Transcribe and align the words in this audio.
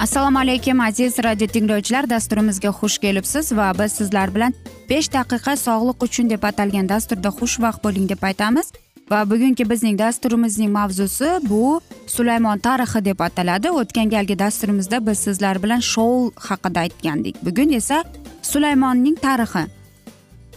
assalomu 0.00 0.38
alaykum 0.38 0.80
aziz 0.80 1.18
radio 1.24 1.46
tinglovchilar. 1.46 2.10
Dasturimizga 2.10 2.68
xush 2.68 2.98
kelibsiz 2.98 3.52
va 3.52 3.72
biz 3.78 3.92
sizlar 3.92 4.34
bilan 4.34 4.54
besh 4.90 5.08
daqiqa 5.12 5.56
sog'liq 5.56 6.04
uchun 6.06 6.30
deb 6.30 6.42
atalgan 6.50 6.88
dasturda 6.88 7.28
xushvaqt 7.28 7.84
bo'ling 7.84 8.06
deb 8.08 8.22
aytamiz. 8.22 8.72
Va 9.10 9.30
bugungi 9.30 9.70
bizning 9.70 9.98
dasturimizning 9.98 10.70
mavzusi 10.72 11.28
bu 11.50 11.80
sulaymon 12.06 12.58
tarixi 12.58 13.04
deb 13.04 13.20
ataladi. 13.20 13.70
O'tgan 13.70 14.08
galgi 14.14 14.38
dasturimizda 14.38 15.06
biz 15.06 15.18
sizlar 15.18 15.62
bilan 15.62 15.80
shoul 15.92 16.30
haqida 16.36 16.80
aytgandik. 16.80 17.36
Bugun 17.44 17.72
esa 17.80 18.04
sulaymonning 18.42 19.16
tarixi. 19.26 19.64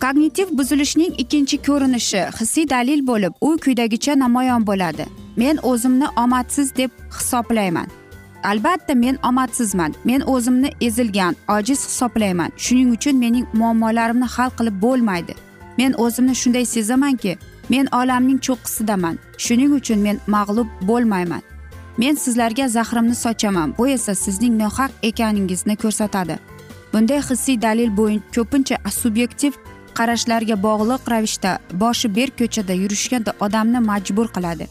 Kognitiv 0.04 0.48
buzilishning 0.58 1.12
ikkinchi 1.18 1.58
ko'rinishi 1.68 2.22
hissiy 2.40 2.70
dalil 2.70 3.08
bo'lib 3.08 3.34
u 3.42 3.50
quyidagicha 3.66 4.16
namoyon 4.20 4.68
bo'ladi. 4.70 5.06
Men 5.36 5.60
o'zimni 5.64 6.08
omadsiz 6.24 6.76
deb 6.76 6.92
hisoblayman. 7.18 8.03
Albatta 8.44 8.96
men 8.96 9.18
omadsizman. 9.24 9.94
Men 10.04 10.22
o'zimni 10.22 10.72
ezilgan 10.82 11.36
ojiz 11.48 11.88
hisoblayman. 11.88 12.52
Shuning 12.58 12.92
uchun 12.96 13.16
mening 13.18 13.48
muammolarimni 13.54 14.26
hal 14.26 14.50
qilib 14.58 14.82
bo'lmaydi. 14.82 15.34
Men 15.78 15.94
o'zimni 15.94 16.36
shunday 16.36 16.66
sezamanki 16.66 17.38
men 17.70 17.88
olamning 17.92 18.40
cho'qqisidaman. 18.48 19.18
Shuning 19.38 19.74
uchun 19.80 20.00
men 20.00 20.20
mag'lub 20.28 20.68
bo'lmayman. 20.82 21.42
Men 21.98 22.16
sizlarga 22.16 22.68
zahrimni 22.68 23.16
sochaman. 23.16 23.74
Bu 23.78 23.88
esa 23.88 24.16
sizning 24.16 24.58
nohaq 24.64 24.92
ekaningizni 25.04 25.76
ko'rsatadi. 25.76 26.40
Bunday 26.94 27.22
hissiy 27.30 27.62
dalil 27.62 27.98
bo'yin 27.98 28.22
ko'pincha 28.36 28.78
subyektiv 29.02 29.54
qarashlarga 29.98 30.56
bog'liq 30.64 31.12
ravishda 31.12 31.60
boshi 31.84 32.16
berk 32.16 32.38
ko'chada 32.42 32.74
yurishga 32.74 33.20
odamni 33.46 33.80
majbur 33.80 34.28
qiladi. 34.36 34.68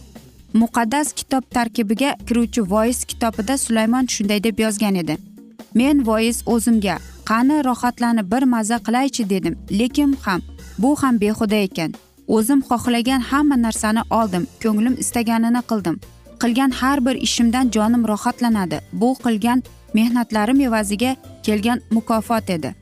Muqaddas 0.55 1.13
kitob 1.13 1.43
tarkibiga 1.51 2.17
kiruvchi 2.29 2.71
voiz 2.71 3.05
kitobida 3.05 3.59
sulaymon 3.59 4.07
shunday 4.07 4.45
deb 4.45 4.59
yozgan 4.59 4.95
edi. 4.95 5.17
Men 5.75 6.07
voiz 6.07 6.43
o'zimga 6.47 6.97
qani 7.25 7.65
rohatlanib 7.65 8.33
bir 8.33 8.43
maza 8.43 8.77
qilaychi 8.77 9.31
dedim 9.31 9.59
lekin 9.71 10.17
ham 10.25 10.41
bu 10.79 10.97
ham 11.03 11.21
behuda 11.21 11.57
ekan. 11.57 11.95
O'zim 12.29 12.61
xohlagan 12.61 13.21
hamma 13.21 13.57
narsani 13.63 14.03
oldim 14.11 14.47
ko'nglim 14.63 14.95
istaganini 15.03 15.63
qildim. 15.71 16.01
Qilgan 16.43 16.71
har 16.71 17.07
bir 17.07 17.15
ishimdan 17.15 17.71
jonim 17.71 18.09
rohatlanadi. 18.09 18.81
Bu 18.93 19.15
qilgan 19.25 19.63
mehnatlarim 19.95 20.61
evaziga 20.61 21.17
kelgan 21.43 21.81
mukofot 21.91 22.51
edi. 22.51 22.75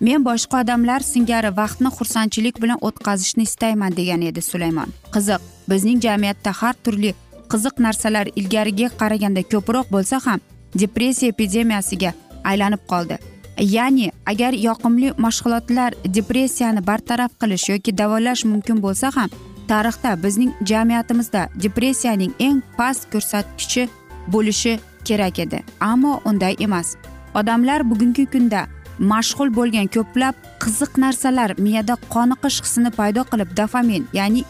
Men 0.00 0.24
boshqa 0.24 0.62
odamlar 0.62 1.00
singari 1.00 1.50
vaqtni 1.60 1.90
xursandchilik 1.98 2.62
bilan 2.62 2.78
o'tkazishni 2.80 3.42
istayman 3.42 3.96
degan 3.96 4.20
edi 4.22 4.42
sulaymon 4.42 4.90
qiziq 5.14 5.57
bizning 5.70 6.00
jamiyatda 6.06 6.52
har 6.60 6.74
turli 6.84 7.14
qiziq 7.52 7.80
narsalar 7.86 8.26
ilgariga 8.40 8.88
qaraganda 9.00 9.42
ko'proq 9.52 9.90
bo'lsa 9.94 10.20
ham 10.26 10.40
depressiya 10.82 11.32
epidemiyasiga 11.34 12.12
aylanib 12.44 12.82
qoldi. 12.92 13.18
Ya'ni 13.58 14.10
agar 14.26 14.52
yoqimli 14.52 15.12
mashg'ulotlar 15.24 15.94
depressiyani 16.16 16.86
bartaraf 16.86 17.32
qilish 17.40 17.68
yoki 17.72 17.98
davolash 18.00 18.44
mumkin 18.52 18.82
bo'lsa 18.84 19.10
ham 19.16 19.30
tarixda 19.70 20.10
bizning 20.24 20.52
jamiyatimizda 20.70 21.42
depressiyaning 21.64 22.32
eng 22.46 22.60
past 22.78 23.10
ko'rsatkichi 23.12 23.88
bo'lishi 24.32 24.78
kerak 25.04 25.38
edi. 25.38 25.58
Ammo 25.80 26.20
unday 26.24 26.54
emas. 26.66 26.96
Odamlar 27.34 27.80
bugungi 27.90 28.26
kunda 28.32 28.66
mashg'ul 28.98 29.50
bo'lgan 29.58 29.88
ko'plab 29.94 30.34
qiziq 30.62 30.92
narsalar 31.04 31.50
miyada 31.64 31.94
qoniqish 32.14 32.58
hissini 32.62 32.90
paydo 32.98 33.22
qilib 33.30 33.50
dofamin 33.60 34.06
ya'ni 34.18 34.44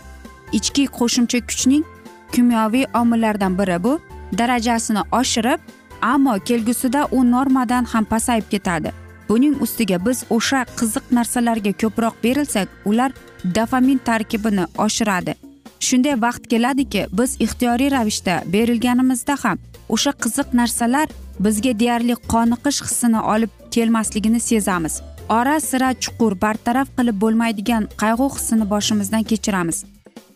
ichki 0.52 0.84
qo'shimcha 0.98 1.40
kuchning 1.48 1.84
kimyoviy 2.32 2.86
omillaridan 2.94 3.58
biri 3.58 3.82
bu. 3.84 4.00
Darajasini 4.38 5.02
oshirib 5.12 5.60
ammo 6.02 6.38
kelgusida 6.38 7.08
u 7.10 7.30
normadan 7.30 7.84
ham 7.84 8.04
pasayib 8.04 8.44
ketadi. 8.50 8.92
Buning 9.28 9.62
ustiga 9.62 10.06
biz 10.06 10.24
o'sha 10.30 10.64
qiziq 10.78 11.04
narsalarga 11.10 11.72
ko'proq 11.82 12.14
berilsak 12.24 12.68
ular 12.84 13.12
dofamin 13.54 13.98
tarkibini 13.98 14.64
oshiradi. 14.78 15.34
Shunday 15.80 16.22
vaqt 16.22 16.48
keladiki 16.52 17.06
biz 17.12 17.36
ixtiyoriy 17.40 17.90
ravishda 17.90 18.42
berilganimizda 18.52 19.36
ham 19.42 19.58
o'sha 19.88 20.12
qiziq 20.24 20.48
narsalar 20.60 21.08
bizga 21.44 21.72
deyarli 21.80 22.14
qoniqish 22.32 22.80
hissini 22.86 23.20
olib 23.34 23.50
kelmasligini 23.70 24.40
sezamiz. 24.40 25.02
Ora 25.28 25.60
sira 25.60 25.90
chuqur 26.04 26.40
bartaraf 26.40 26.88
qilib 26.98 27.20
bo'lmaydigan 27.22 27.88
qayg'u 28.02 28.28
hissini 28.36 28.70
boshimizdan 28.70 29.22
kechiramiz. 29.30 29.84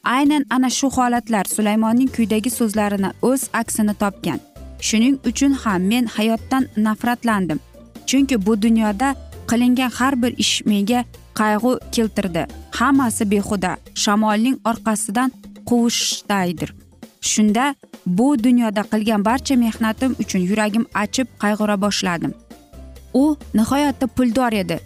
Aynan 0.04 0.44
ana 0.50 0.70
shu 0.70 0.90
holatlar 0.90 1.44
sulaymonning 1.44 2.10
kuydagi 2.16 2.50
so'zlarini 2.50 3.10
o'z 3.22 3.42
aksini 3.52 3.94
topgan. 4.02 4.40
Shuning 4.80 5.16
uchun 5.30 5.52
ham 5.62 5.82
men 5.92 6.06
hayotdan 6.06 6.68
nafratlandim. 6.76 7.60
Chunki 8.06 8.46
bu 8.46 8.62
dunyoda 8.62 9.14
qilingan 9.50 9.91
har 9.98 10.22
bir 10.22 10.32
ish 10.38 10.54
menga 10.66 11.04
qayg'u 11.41 11.72
keltirdi. 11.94 12.47
Hammasi 12.78 13.30
behuda 13.30 13.77
shamolning 13.94 14.56
orqasidan 14.71 15.30
quvishdaydir 15.68 16.71
shunda 17.22 17.74
bu 18.06 18.44
dunyoda 18.44 18.82
qilgan 18.82 19.24
barcha 19.24 19.56
mehnatim 19.56 20.16
uchun 20.22 20.38
yuragim 20.50 20.86
achib 20.94 21.27
qayg'ura 21.42 21.80
boshladim. 21.80 22.32
U 23.15 23.36
nihoyatda 23.54 24.06
puldor 24.06 24.53
edi. 24.53 24.80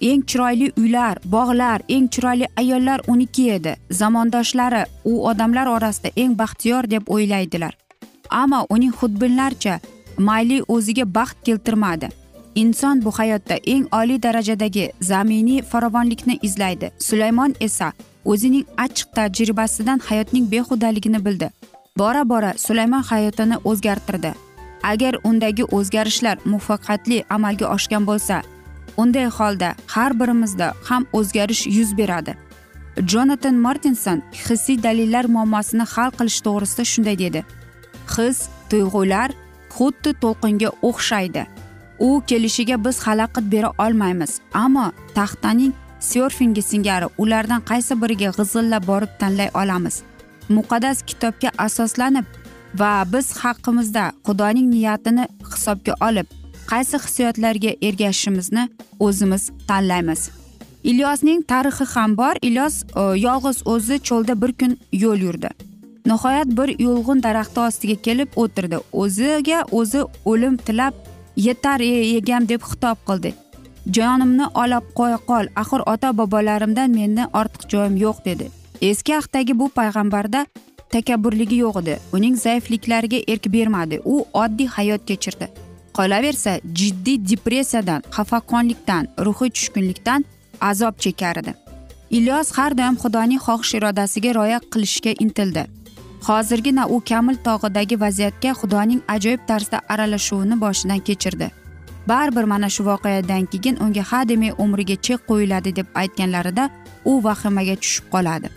Eng 0.00 0.22
chiroyli 0.26 0.72
uylar 0.76 1.18
bog'lar 1.24 1.80
eng 1.88 2.08
chiroyli 2.08 2.46
ayollar 2.56 3.00
uniki 3.06 3.50
edi. 3.52 3.76
Zamondoshlari 3.90 4.84
u 5.04 5.28
odamlar 5.28 5.66
orasida 5.66 6.08
eng 6.16 6.38
baxtiyor 6.38 6.90
deb 6.90 7.02
o'ylaydilar. 7.08 7.76
Ammo 8.30 8.66
uning 8.70 8.92
xudbinlarcha 8.92 9.80
mayli 10.18 10.62
o'ziga 10.68 11.14
baxt 11.14 11.36
keltirmadi. 11.44 12.08
Inson 12.54 13.04
bu 13.04 13.10
hayotda 13.10 13.54
eng 13.66 13.86
oliy 13.92 14.22
darajadagi 14.22 14.92
zaminiy 15.00 15.62
farovonlikni 15.62 16.38
izlaydi. 16.42 16.90
Sulaymon 16.98 17.54
esa 17.60 17.92
o'zining 18.24 18.64
achchiq 18.76 19.08
tajribasidan 19.14 19.98
hayotning 19.98 20.50
behudaligini 20.50 21.24
bildi. 21.24 21.50
Bora 21.98 22.28
bora 22.28 22.52
sulaymon 22.56 23.02
hayotini 23.02 23.56
o'zgartirdi. 23.64 24.32
Agar 24.82 25.14
undagi 25.24 25.64
o'zgarishlar 25.64 26.38
muvaffaqiyatli 26.44 27.24
amalga 27.30 27.66
oshgan 27.74 28.06
bo'lsa 28.06 28.42
unday 29.02 29.26
holda 29.38 29.74
har 29.86 30.20
birimizda 30.20 30.74
ham 30.88 31.06
o'zgarish 31.12 31.66
yuz 31.66 31.96
beradi. 31.98 32.36
Jonatan 33.12 33.54
martinson 33.54 34.22
hissiy 34.32 34.82
dalillar 34.82 35.24
muammosini 35.24 35.84
hal 35.94 36.10
qilish 36.18 36.40
to'g'risida 36.46 36.84
shunday 36.92 37.16
dedi. 37.24 37.44
His 38.14 38.38
tuyg'ular 38.70 39.30
xuddi 39.76 40.10
to'lqinga 40.22 40.70
o'xshaydi. 40.88 41.42
U 42.06 42.08
kelishiga 42.28 42.76
biz 42.84 42.96
xalaqit 43.06 43.46
bera 43.54 43.70
olmaymiz 43.84 44.32
ammo 44.64 44.86
taxtaning 45.14 45.72
syorfingi 46.00 46.62
singari 46.62 47.06
ulardan 47.18 47.62
qaysi 47.70 47.94
biriga 48.02 48.30
g'izillab 48.38 48.86
borib 48.90 49.12
tanlay 49.20 49.50
olamiz? 49.62 50.02
Muqaddas 50.56 50.98
kitobga 51.08 51.50
asoslanib 51.66 52.26
va 52.80 53.04
biz 53.12 53.26
haqimizda 53.42 54.04
xudoning 54.26 54.66
niyatini 54.74 55.24
hisobga 55.52 55.94
olib 56.08 56.26
qaysi 56.72 56.96
hissiyotlarga 57.04 57.70
ergashishimizni 57.88 58.68
o'zimiz 59.00 59.50
tanlaymiz. 59.68 60.30
Ilyosning 60.86 61.42
tarixi 61.42 61.84
ham 61.94 62.16
bor. 62.16 62.34
Ilyos 62.42 62.82
e, 62.82 63.00
yolg'iz 63.26 63.62
o'zi 63.64 63.96
cho'lda 64.08 64.34
bir 64.42 64.52
kun 64.60 64.76
yo'l 64.92 65.20
yurdi. 65.26 65.50
Nihoyat 66.06 66.52
bir 66.58 66.68
yulg'un 66.78 67.22
daraxti 67.22 67.60
ostiga 67.60 67.96
kelib 68.06 68.38
o'tirdi. 68.42 68.78
O'ziga 68.92 69.64
o'zi 69.72 70.04
o'lim 70.24 70.56
tilab 70.56 70.94
yetar 71.46 71.80
e, 71.80 71.90
egam 72.18 72.48
deb 72.48 72.62
xitob 72.70 73.02
qildi. 73.08 73.34
Jonimni 73.96 74.46
olib 74.62 74.86
qo'ya 74.98 75.18
qol. 75.30 75.50
Axir 75.62 75.82
ota 75.92 76.12
bobolarimdan 76.18 76.90
menda 76.90 77.28
ortiq 77.40 77.68
joyim 77.72 77.96
yo'q 78.04 78.24
dedi. 78.24 78.50
Eski 78.80 79.16
ahdagi 79.16 79.58
bu 79.58 79.70
payg'ambarda 79.78 80.46
takabburligi 80.94 81.62
yo'q 81.64 81.82
edi. 81.82 82.00
Uning 82.12 82.36
zaifliklariga 82.46 83.24
erk 83.32 83.52
bermadi. 83.52 84.00
U 84.04 84.24
oddiy 84.32 84.68
hayot 84.78 85.06
kechirdi. 85.06 85.65
Qolaversa 85.98 86.52
jiddiy 86.78 87.18
depressiyadan 87.30 88.00
xafaqonlikdan 88.16 89.04
ruhiy 89.26 89.50
tushkunlikdan 89.56 90.20
azob 90.70 90.94
chekar 91.04 91.36
edi 91.42 91.54
ilyos 92.10 92.52
har 92.56 92.74
doim 92.78 92.96
xudoning 93.02 93.40
xohish 93.46 93.74
irodasiga 93.78 94.32
rioya 94.34 94.60
qilishga 94.72 95.12
intildi. 95.24 95.64
Hozirgina 96.26 96.86
u 96.86 97.00
kamil 97.08 97.36
tog'idagi 97.46 98.00
vaziyatga 98.00 98.52
xudoning 98.60 99.00
ajoyib 99.14 99.42
tarzda 99.46 99.80
aralashuvini 99.88 100.60
boshidan 100.60 101.00
kechirdi. 101.08 101.50
Baribir 102.08 102.44
mana 102.44 102.68
shu 102.68 102.84
voqeadan 102.84 103.46
keyin 103.52 103.76
unga 103.84 104.02
hademay 104.10 104.52
umriga 104.58 104.96
chek 105.06 105.20
qo'yiladi 105.28 105.76
deb 105.76 105.86
aytganlarida 106.02 106.70
u 107.04 107.12
vahimaga 107.24 107.76
tushib 107.82 108.06
qoladi. 108.14 108.48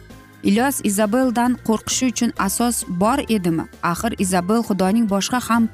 Ilyos 0.44 0.75
izabeldan 0.89 1.57
qo'rqishi 1.68 2.06
uchun 2.12 2.31
asos 2.47 2.83
bor 3.01 3.19
edimi? 3.36 3.63
Axir 3.91 4.13
izabel 4.25 4.62
xudoning 4.68 5.06
boshqa 5.13 5.39
ham 5.50 5.69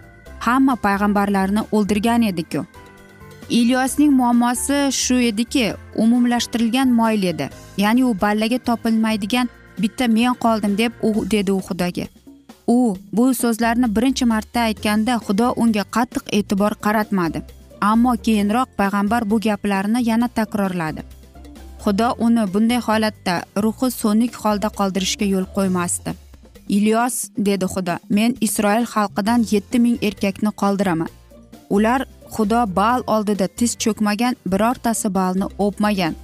hamma 0.45 0.75
payg'ambarlarni 0.85 1.61
o'ldirgan 1.71 2.21
ediku. 2.31 2.65
Ilyosning 3.49 4.11
muammosi 4.19 4.77
shu 4.91 5.15
ediki 5.29 5.65
umumlashtirilgan 6.03 6.89
moyil 6.99 7.23
edi. 7.31 7.49
Ya'ni 7.77 8.05
u 8.05 8.13
ballaga 8.21 8.59
topilmaydigan 8.67 9.49
bitta 9.81 10.07
men 10.07 10.33
qoldim 10.45 10.77
deb 10.77 10.91
u 11.01 11.25
dedi 11.31 11.51
u 11.51 11.59
xudoga. 11.67 12.05
U 12.67 12.97
bu 13.13 13.33
so'zlarni 13.41 13.87
birinchi 13.95 14.25
marta 14.25 14.59
aytganda 14.69 15.19
xudo 15.25 15.53
unga 15.63 15.83
qattiq 15.95 16.25
e'tibor 16.37 16.73
qaratmadi. 16.85 17.41
Ammo 17.81 18.13
keyinroq 18.25 18.69
payg'ambar 18.79 19.29
bu 19.29 19.39
gaplarni 19.47 19.99
yana 20.09 20.27
takrorladi. 20.27 21.01
Xudo 21.83 22.07
uni 22.25 22.43
bunday 22.53 22.79
holatda 22.87 23.35
ruhi 23.63 23.91
so'nik 24.01 24.33
holda 24.43 24.69
qoldirishga 24.77 25.25
yo'l 25.33 25.45
qo'ymasdi. 25.55 26.15
Ilyos 26.67 27.15
dedi 27.37 27.65
xudo 27.73 27.95
men 28.09 28.35
isroil 28.41 28.85
xalqidan 28.93 29.45
yetti 29.51 29.79
ming 29.79 29.97
erkakni 30.01 30.51
qoldiraman. 30.61 31.09
Ular 31.69 32.05
xudo 32.35 32.61
baal 32.75 33.01
oldida 33.07 33.47
tiz 33.47 33.71
cho'kmagan 33.83 34.35
birortasi 34.51 35.09
baalni 35.17 35.47
o'pmagan. 35.65 36.15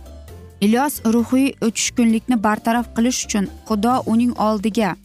Ilyos 0.65 1.01
ruhiy 1.13 1.53
tushkunlikni 1.61 2.37
bartaraf 2.45 2.87
qilish 2.95 3.25
uchun 3.25 3.45
xudo 3.67 3.93
uning 4.05 4.33
oldiga 4.47 4.95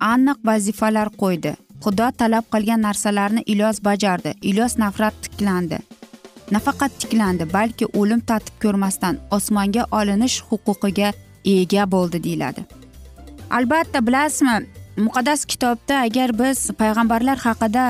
aniq 0.00 0.38
vazifalar 0.48 1.08
qo'ydi. 1.22 1.52
Xudo 1.84 2.06
talab 2.20 2.44
qilgan 2.52 2.80
narsalarni 2.86 3.42
ilyos 3.52 3.78
bajardi. 3.84 4.34
Ilyos 4.50 4.76
nafrat 4.82 5.14
tiklandi. 5.22 5.78
Nafaqat 6.54 6.92
tiklandi 7.00 7.44
balki 7.52 7.86
o'lim 8.00 8.20
tatib 8.20 8.54
ko'rmasdan 8.62 9.18
osmonga 9.36 9.86
olinish 9.98 10.36
huquqiga 10.48 11.12
ega 11.54 11.84
bo'ldi 11.94 12.22
deyiladi. 12.26 12.79
Albatta 13.50 14.06
bilasizmi 14.06 14.66
muqaddas 15.06 15.44
kitobda 15.44 15.94
agar 16.06 16.30
biz 16.38 16.58
payg'ambarlar 16.80 17.38
haqida 17.46 17.86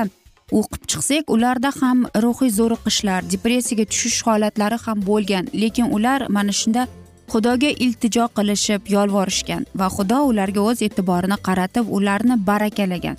o'qib 0.59 0.83
chiqsak 0.91 1.31
ularda 1.35 1.71
ham 1.81 1.99
ruhiy 2.23 2.51
zo'riqishlar 2.59 3.21
depressiyaga 3.33 3.85
tushish 3.91 4.19
holatlari 4.27 4.77
ham 4.85 4.97
bo'lgan. 5.09 5.45
Lekin 5.61 5.87
ular 5.95 6.19
mana 6.35 6.53
shunda 6.59 6.87
xudoga 7.31 7.71
iltijo 7.85 8.25
qilishib 8.37 8.81
yolvorishgan 8.95 9.63
va 9.79 9.87
xudo 9.95 10.19
ularga 10.31 10.61
o'z 10.69 10.79
e'tiborini 10.87 11.37
qaratib 11.47 11.85
ularni 11.97 12.35
barakalagan. 12.49 13.17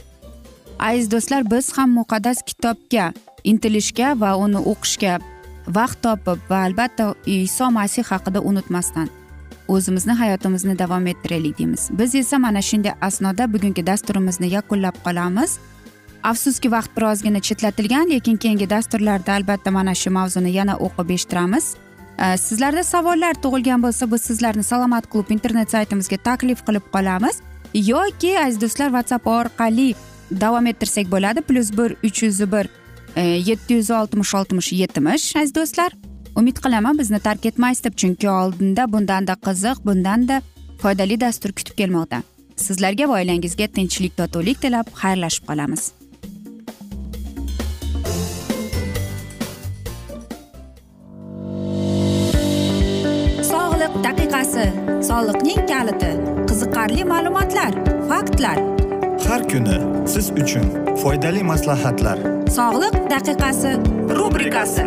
Aziz 0.89 1.07
do'stlar 1.13 1.43
biz 1.53 1.67
ham 1.77 1.91
muqaddas 1.99 2.39
kitobga 2.49 3.07
intilishga 3.51 4.09
va 4.23 4.31
uni 4.45 4.61
o'qishga 4.73 5.15
vaqt 5.79 5.99
topib 6.05 6.39
va 6.51 6.59
albatta 6.67 7.05
iso 7.27 7.67
masih 7.79 8.05
haqida 8.11 8.41
unutmasdan 8.51 9.09
o'zimizni 9.69 10.13
hayotimizni 10.13 10.79
davom 10.79 11.07
ettiraylik 11.07 11.59
deymiz. 11.59 11.91
Biz 11.93 12.15
esa 12.15 12.39
mana 12.39 12.63
shunday 12.63 12.93
asnoda 13.01 13.53
bugungi 13.53 13.87
dasturimizni 13.87 14.49
yakunlab 14.51 14.97
qolamiz. 15.05 15.59
Afsuski 16.23 16.71
vaqt 16.71 16.97
birozgina 16.97 17.41
chetlatilgan 17.41 18.11
lekin 18.11 18.37
keyingi 18.37 18.71
dasturlarda 18.71 19.33
albatta 19.33 19.71
mana 19.71 19.95
shu 19.95 20.11
mavzuni 20.11 20.53
yana 20.53 20.77
o'qib 20.77 21.11
eshittiramiz. 21.11 21.75
Sizlarda 22.37 22.85
savollar 22.85 23.35
tug'ilgan 23.35 23.83
bo'lsa 23.83 24.11
biz 24.13 24.23
sizlarni 24.23 24.63
salomat 24.63 25.11
klub 25.13 25.31
internet 25.31 25.71
saytimizga 25.71 26.17
taklif 26.17 26.63
qilib 26.67 26.87
qolamiz. 26.95 27.41
Yoki 27.75 28.39
aziz 28.39 28.61
do'stlar 28.61 28.89
whatsapp 28.97 29.27
orqali 29.27 29.95
davom 30.31 30.67
ettirsak 30.67 31.11
bo'ladi. 31.11 31.41
Plyus 31.41 31.73
bir 31.79 31.97
uch 32.05 32.23
yuz 32.23 32.41
bir 32.53 32.69
e, 33.17 33.23
yetti 33.23 33.75
yuz 33.75 33.91
oltmish 33.91 34.35
oltmish 34.35 34.73
yetmish 34.73 35.37
aziz 35.37 35.55
do'stlar. 35.55 35.93
Umid 36.37 36.57
qilaman 36.65 36.99
bizni 36.99 37.21
tark 37.21 37.47
etmaysiz 37.47 37.85
deb 37.85 37.97
chunki 38.03 38.29
oldinda 38.31 38.93
bundanda 38.93 39.35
qiziq 39.47 39.79
bundanda 39.87 40.43
foydali 40.83 41.21
dastur 41.21 41.53
kutib 41.59 41.77
kelmoqda. 41.81 42.23
Sizlarga 42.57 43.09
va 43.09 43.19
oilangizga 43.21 43.67
tinchlik 43.77 44.17
totuvlik 44.21 44.61
tilab 44.65 44.87
xayrlashib 45.03 45.45
qolamiz. 45.51 45.83
Sog'liq 53.53 53.95
daqiqasi 54.07 54.67
soliqning 55.11 55.63
kaliti 55.73 56.13
qiziqarli 56.49 57.05
ma'lumotlar 57.13 57.73
faktlar. 58.11 58.59
Har 59.29 59.43
kuni 59.53 59.79
siz 60.15 60.27
uchun 60.43 60.67
foydali 61.03 61.43
maslahatlar. 61.53 62.19
Sog'liq 62.59 62.97
daqiqasi 63.15 63.71
rubrikasi 64.19 64.87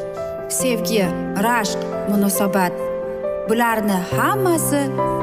sevgi 0.51 1.05
rashq 1.45 1.79
munosabat. 2.09 2.73
Bularni 3.49 3.97
hammasi 4.15 4.81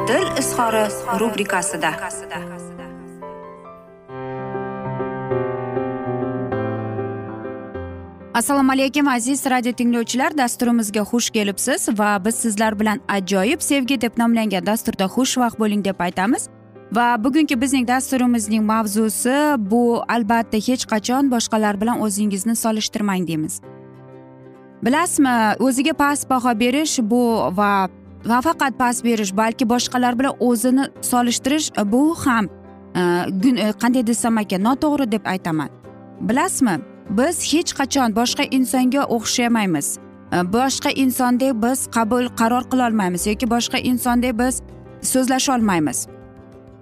dil 0.08 0.26
izhori 0.40 0.84
rubrikasida. 1.20 1.90
Assalomu 8.34 8.72
alaykum 8.72 9.08
aziz 9.08 9.46
radio 9.46 9.72
tinglovchilar. 9.72 10.38
Dasturimizga 10.38 11.00
xush 11.00 11.30
kelibsiz 11.30 11.88
va 11.98 12.24
biz 12.24 12.34
sizlar 12.34 12.80
bilan 12.80 13.00
ajoyib 13.08 13.60
sevgi 13.60 14.00
deb 14.00 14.12
nomlangan 14.18 14.66
dasturda 14.66 15.04
xushvaqt 15.04 15.58
bo'ling 15.58 15.84
deb 15.84 16.00
aytamiz. 16.00 16.48
Va 16.92 17.24
bugungi 17.24 17.60
bizning 17.60 17.88
dasturimizning 17.88 18.64
mavzusi 18.64 19.36
bu 19.58 20.02
albatta 20.08 20.56
hech 20.56 20.84
qachon 20.92 21.30
boshqalar 21.30 21.80
bilan 21.80 22.00
o'zingizni 22.00 22.56
solishtirmang 22.56 23.26
deymiz. 23.28 23.60
Bilasizmi 24.82 25.34
o'ziga 25.58 25.92
past 25.92 26.30
baho 26.30 26.52
berish 26.60 26.98
bu 27.02 27.22
va 27.58 27.88
va 28.24 28.40
faqat 28.40 28.78
past 28.78 29.04
berish 29.04 29.32
balki 29.36 29.68
boshqalar 29.68 30.18
bilan 30.18 30.34
o'zini 30.40 30.84
solishtirish 31.10 31.70
e, 31.78 31.92
bu 31.92 32.14
ham 32.24 32.44
e, 32.94 33.02
e, 33.64 33.72
qanday 33.82 34.06
desam 34.06 34.38
ekan 34.38 34.62
noto'g'ri 34.68 35.12
deb 35.12 35.24
aytaman. 35.26 35.70
Bilasizmi 36.20 36.76
biz 37.10 37.36
hech 37.52 37.72
qachon 37.78 38.14
boshqa 38.20 38.44
insonga 38.50 39.02
o'xshamaymiz. 39.16 39.98
Boshqa 40.54 40.90
insondek 40.90 41.52
biz 41.62 41.86
qabul 41.96 42.28
qaror 42.40 42.64
qilolmaymiz 42.70 43.26
yoki 43.26 43.46
boshqa 43.50 43.78
insondek 43.78 44.38
biz 44.38 44.62
so'zlasholmaymiz 45.12 46.06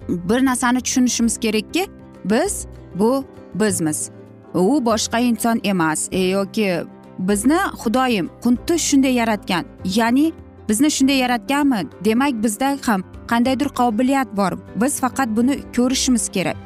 bir 0.09 0.45
narsani 0.45 0.81
tushunishimiz 0.81 1.39
kerakki 1.39 1.87
biz 2.25 2.67
bu 2.95 3.25
bizmiz. 3.55 4.11
U 4.55 4.85
boshqa 4.85 5.19
inson 5.19 5.61
emas 5.65 6.09
e, 6.13 6.19
yoki 6.19 6.85
bizni 7.19 7.59
xudoyim 7.83 8.31
xuddi 8.45 8.79
shunday 8.79 9.15
yaratgan. 9.21 9.65
Ya'ni 9.85 10.33
bizni 10.69 10.91
shunday 10.91 11.19
yaratganmi? 11.25 11.81
Demak 12.05 12.35
bizda 12.43 12.79
ham 12.87 13.05
qandaydir 13.31 13.69
qobiliyat 13.69 14.37
bor. 14.37 14.53
Biz 14.77 15.01
faqat 15.01 15.29
buni 15.37 15.55
ko'rishimiz 15.77 16.29
kerak. 16.29 16.57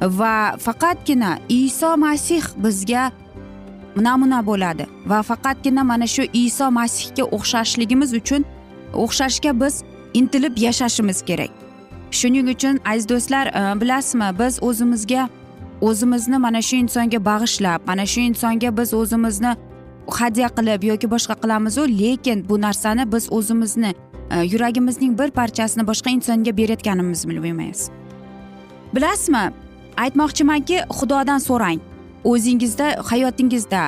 Va 0.00 0.56
faqatgina 0.58 1.38
iso 1.48 1.96
masih 1.96 2.42
bizga 2.64 3.12
namuna 3.96 4.46
bo'ladi. 4.46 4.86
Va 5.06 5.22
faqatgina 5.22 5.82
mana 5.84 6.06
shu 6.06 6.22
iso 6.32 6.70
masihga 6.70 7.24
o'xshashligimiz 7.36 8.14
uchun 8.20 8.44
o'xshashga 8.92 9.60
biz 9.60 9.74
intilib 10.14 10.58
yashashimiz 10.58 11.22
kerak. 11.22 11.50
Shuning 12.10 12.48
uchun 12.54 12.80
aziz 12.90 13.08
do'stlar 13.08 13.46
e, 13.46 13.80
bilasizmi 13.80 14.28
biz 14.38 14.62
o'zimizga 14.62 15.28
o'zimizni 15.86 16.38
mana 16.46 16.62
shu 16.68 16.76
insonga 16.84 17.18
bag'ishlab 17.30 17.80
mana 17.90 18.06
shu 18.12 18.20
insonga 18.30 18.70
biz 18.78 18.94
o'zimizni 19.00 19.52
hadya 20.18 20.48
qilib 20.56 20.82
yoki 20.90 21.06
boshqa 21.14 21.34
qilamizu 21.42 21.82
lekin 22.00 22.38
bu 22.48 22.60
narsani 22.66 23.12
biz 23.12 23.24
o'zimizni 23.38 23.94
e, 24.30 24.36
yuragimizning 24.52 25.18
bir 25.18 25.30
parchasini 25.40 25.86
boshqa 25.90 26.10
insonga 26.10 26.56
berayotganimizni 26.56 27.30
bilmaymiz. 27.30 27.90
Bilasizmi? 28.94 29.44
Aytmoqchimanki 29.96 30.76
xudodan 30.98 31.38
so'rang. 31.48 31.80
O'zingizda 32.24 32.86
hayotingizda 33.10 33.82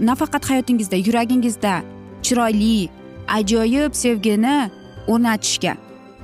nafaqat 0.00 0.50
hayotingizda 0.50 0.96
yuragingizda 0.96 1.82
chiroyli 2.22 2.88
ajoyib 3.28 3.92
sevgini 3.92 4.70
o'rnatishga 5.08 5.74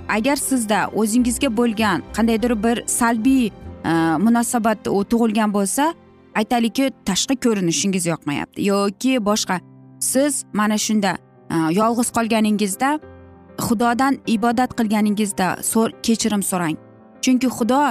agar 0.09 0.37
sizda 0.37 0.81
o'zingizga 1.01 1.57
bo'lgan 1.57 2.03
qandaydir 2.17 2.53
bir 2.65 2.83
salbiy 2.87 3.51
Э, 3.87 4.19
munosabat 4.19 4.79
tug'ilgan 5.11 5.53
bo'lsa 5.55 5.85
aytaylikki 6.41 6.91
tashqi 7.09 7.35
ko'rinishingiz 7.45 8.07
yoqmayapti. 8.13 8.65
Yoki 8.73 9.13
boshqa 9.29 9.61
siz 10.01 10.45
mana 10.53 10.79
shunda 10.87 11.13
e, 11.55 11.57
yolg'iz 11.81 12.09
qolganingizda 12.17 12.91
xudodan 13.67 14.15
ibodat 14.37 14.71
qilganingizda 14.79 15.47
kechirim 16.07 16.43
so'rang. 16.51 16.77
Chunki 17.23 17.49
xudo 17.59 17.83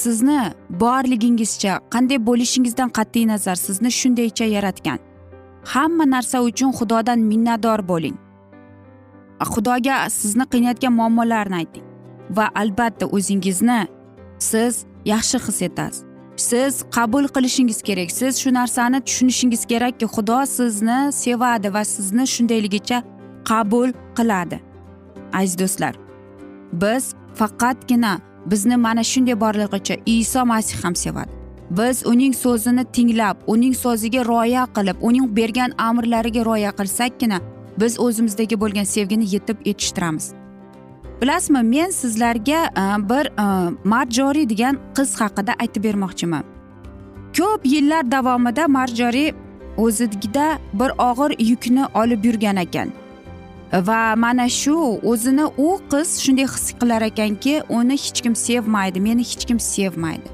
sizni 0.00 0.40
borligingizcha 0.82 1.72
qanday 1.94 2.18
bo'lishingizdan 2.28 2.90
qat'iy 2.98 3.26
nazar 3.32 3.56
sizni 3.66 3.90
shundaycha 4.00 4.46
yaratgan. 4.56 4.98
Hamma 5.72 6.04
narsa 6.14 6.42
uchun 6.48 6.70
xudodan 6.78 7.18
minnatdor 7.30 7.80
bo'ling. 7.90 8.16
Xudoga 9.52 9.96
sizni 10.20 10.44
qiynayotgan 10.52 10.92
muammolarni 10.98 11.56
ayting. 11.62 11.86
Va 12.36 12.46
albatta 12.62 13.04
o'zingizni 13.16 13.80
siz 14.50 14.74
yaxshi 15.12 15.38
his 15.46 15.62
etasiz. 15.68 16.04
Siz 16.36 16.84
qabul 16.96 17.24
qilishingiz 17.34 17.82
kerak. 17.88 18.10
Siz 18.10 18.32
shu 18.42 18.50
narsani 18.54 18.98
tushunishingiz 19.06 19.62
kerakki 19.72 20.06
xudo 20.14 20.40
sizni 20.56 20.98
sevadi 21.12 21.68
va 21.74 21.82
sizni 21.84 22.24
shundayligicha 22.34 22.98
qabul 23.50 23.90
qiladi. 24.16 24.56
Aziz 25.32 25.58
do'stlar 25.58 25.94
biz 26.72 27.14
faqatgina 27.34 28.18
bizni 28.46 28.76
mana 28.76 29.04
shunday 29.04 29.40
borlig'icha 29.40 29.96
iso 30.06 30.46
masih 30.46 30.84
ham 30.84 30.96
sevadi. 30.96 31.30
Biz 31.70 32.06
uning 32.06 32.34
so'zini 32.34 32.84
tinglab 32.84 33.36
uning 33.46 33.74
so'ziga 33.74 34.24
rioya 34.24 34.66
qilib 34.76 34.96
uning 35.00 35.36
bergan 35.36 35.70
amrlariga 35.78 36.42
rioya 36.44 36.70
qilsakkina 36.78 37.38
biz 37.80 38.00
o'zimizdagi 38.00 38.60
bo'lgan 38.60 38.84
sevgini 38.84 39.34
yetib 39.34 39.56
yetishtiramiz. 39.68 40.32
Bilasizmi 41.22 41.62
men 41.62 41.90
sizlarga 41.90 42.64
e, 42.64 43.08
bir 43.10 43.26
e, 43.26 43.46
marjori 43.84 44.48
degan 44.48 44.78
qiz 44.96 45.20
haqida 45.20 45.52
aytib 45.60 45.84
bermoqchiman. 45.84 46.44
Ko'p 47.36 47.66
yillar 47.66 48.10
davomida 48.10 48.68
marjori 48.68 49.34
o'zida 49.76 50.58
bir 50.72 50.90
og'ir 51.08 51.48
yukni 51.50 51.84
olib 51.94 52.24
yurgan 52.24 52.56
ekan. 52.56 52.92
Va 53.72 54.16
mana 54.16 54.48
shu 54.48 54.76
o'zini 55.02 55.44
u 55.44 55.68
qiz 55.92 56.08
shunday 56.24 56.46
his 56.54 56.66
qilar 56.80 57.02
ekanki 57.02 57.62
uni 57.68 57.92
hech 57.92 58.20
kim 58.24 58.34
sevmaydi 58.36 59.00
meni 59.00 59.20
hech 59.20 59.44
kim 59.44 59.60
sevmaydi. 59.60 60.28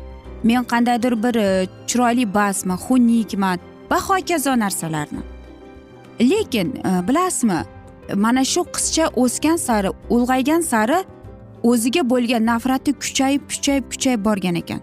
Men 0.44 0.64
qandaydir 0.64 1.22
bir 1.22 1.34
e, 1.34 1.66
chiroyli 1.86 2.22
emasman 2.22 2.78
xunukman 2.86 3.58
va 3.90 3.98
hokazo 4.08 4.58
narsalarni. 4.58 5.22
Lekin 6.20 6.68
bilasizmi 7.08 7.60
mana 8.16 8.44
shu 8.44 8.62
qizcha 8.74 9.08
o'sgan 9.22 9.56
sari 9.56 9.90
ulg'aygan 10.10 10.62
sari 10.62 10.98
o'ziga 11.62 12.02
bo'lgan 12.12 12.46
nafrati 12.50 12.92
kuchayib 13.02 13.42
kuchayib 13.50 13.84
kuchayib 13.92 14.24
borgan 14.24 14.54
ekan. 14.62 14.80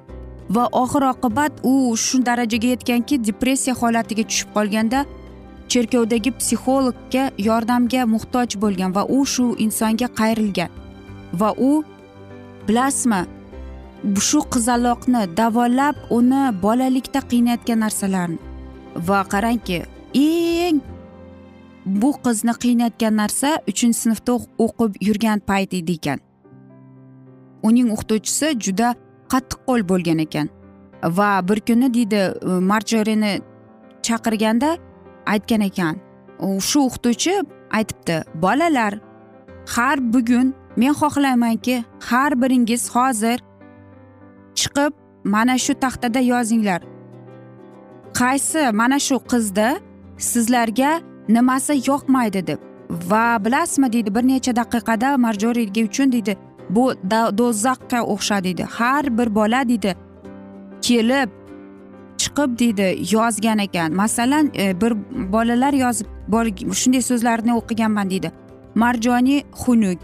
Va 0.56 0.66
oxir 0.82 1.04
oqibat 1.14 1.54
u 1.64 1.74
shu 2.06 2.26
darajaga 2.26 2.68
yetganki 2.74 3.16
depressiya 3.28 3.76
holatiga 3.82 4.24
tushib 4.30 4.50
qolganda 4.58 5.00
cherkovdagi 5.72 6.32
psixologga 6.40 7.24
yordamga 7.48 8.06
muhtoj 8.14 8.58
bo'lgan 8.64 8.96
va 8.98 9.04
u 9.18 9.20
shu 9.34 9.46
insonga 9.66 10.08
qayrilgan. 10.20 10.70
Va 11.40 11.50
u 11.70 11.72
bilasizmi 12.68 13.22
shu 14.30 14.40
qizaloqni 14.54 15.22
davolab 15.40 15.96
uni 16.18 16.44
bolalikda 16.64 17.20
qiynayotgan 17.32 17.80
narsalarni. 17.86 18.40
Va 19.08 19.20
qarangki 19.34 19.78
eng 20.14 20.82
bu 22.02 22.12
qizni 22.26 22.54
qiynayotgan 22.64 23.14
narsa 23.22 23.50
uchinchi 23.72 24.00
sinfda 24.04 24.34
o'qib 24.66 24.92
yurgan 25.08 25.40
payt 25.50 25.74
edi 25.74 25.92
ekan. 26.00 26.20
Uning 27.68 27.88
o'qituvchisi 27.96 28.48
juda 28.66 28.90
qattiqqo'l 29.32 29.82
bo'lgan 29.92 30.20
ekan 30.26 30.48
va 31.18 31.30
bir 31.50 31.60
kuni 31.68 31.88
deydi 31.94 32.22
marjorini 32.72 33.34
chaqirganda 34.06 34.70
aytgan 35.34 35.62
ekan 35.70 35.96
shu 36.70 36.80
o'qituvchi 36.88 37.34
aytibdi 37.78 38.16
bolalar 38.44 38.94
har 39.76 39.98
bugun 40.14 40.48
men 40.78 40.94
xohlaymanki 41.02 41.76
har 42.10 42.32
biringiz 42.42 42.84
hozir 42.96 43.40
chiqib 44.60 44.94
mana 45.24 45.58
shu 45.58 45.74
taxtada 45.84 46.22
yozinglar. 46.34 46.82
Qaysi 48.20 48.62
mana 48.80 49.00
shu 49.08 49.16
qizda 49.32 49.68
sizlarga 50.18 50.92
nimasi 51.30 51.82
yoqmaydi 51.88 52.48
deb 52.48 52.60
va 52.90 53.46
bilasizmi 53.46 53.94
deydi 53.94 54.16
bir 54.16 54.28
necha 54.28 54.56
daqiqada 54.56 55.18
marjoriga 55.18 55.82
uchun 55.82 56.12
deydi 56.12 56.38
bu 56.70 56.94
do'zaxga 57.38 58.02
o'xshadi 58.02 58.44
deydi. 58.44 58.64
Har 58.64 59.18
bir 59.18 59.36
bola 59.36 59.70
deydi 59.70 59.96
kelib 60.82 61.30
chiqib 62.18 62.60
deydi 62.60 62.88
yozgan 63.16 63.60
ekan. 63.60 63.94
Masalan 63.94 64.52
e, 64.58 64.82
bir 64.82 64.94
bolalar 65.34 65.74
yozib 65.74 66.08
shunday 66.74 67.02
so'zlarni 67.02 67.54
o'qiganman 67.54 68.10
deydi. 68.10 68.32
Marjoniy 68.76 69.42
xunuk. 69.62 70.02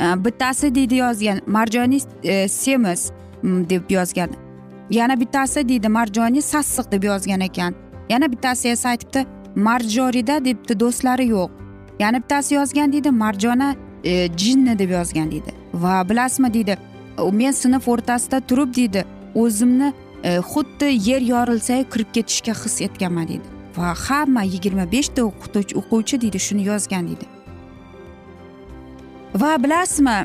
E, 0.00 0.24
bittasi 0.24 0.74
deydi 0.74 0.96
yozgan. 0.96 1.40
Marjoniy 1.46 2.00
e, 2.22 2.48
semiz 2.48 3.12
deb 3.42 3.90
yozgan. 3.90 4.30
Yana 4.90 5.20
bittasi 5.20 5.68
deydi 5.68 5.88
marjoniy 5.88 6.42
sassiq 6.42 6.92
deb 6.92 7.02
yozgan 7.02 7.40
ekan. 7.40 7.74
Yana 8.08 8.32
bittasi 8.32 8.68
esa 8.68 8.88
aytibdi 8.88 9.26
marjorida 9.56 10.44
debdi 10.44 10.80
do'stlari 10.80 11.26
yo'q. 11.28 11.50
Yana 11.98 12.18
bittasi 12.22 12.54
yozgan 12.54 12.92
deydi 12.92 13.10
marjona 13.10 13.74
e, 14.04 14.28
jinni 14.36 14.78
deb 14.78 14.90
yozgan 14.90 15.30
deydi. 15.30 15.52
Va 15.74 16.08
bilasizmi 16.08 16.54
deydi 16.54 16.78
men 17.32 17.52
sinf 17.52 17.88
o'rtasida 17.88 18.40
turib 18.40 18.74
deydi 18.74 19.04
o'zimni 19.34 19.92
E, 20.24 20.38
xuddi 20.40 20.88
yer 21.08 21.20
yorilsa 21.20 21.82
kirib 21.92 22.12
ketishga 22.16 22.54
his 22.64 22.80
etganman 22.86 23.28
deydi. 23.28 23.48
Va 23.76 23.92
hamma 24.06 24.42
yigirma 24.42 24.86
beshta 24.92 25.24
o'qituvchi 25.28 25.76
o'quvchi 25.80 26.20
deydi 26.22 26.40
shuni 26.46 26.64
yozgan 26.70 27.08
deydi. 27.10 27.26
Va 29.42 29.50
bilasizmi 29.64 30.16